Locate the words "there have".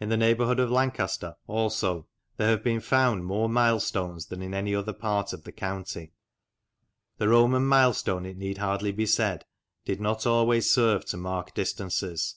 2.36-2.64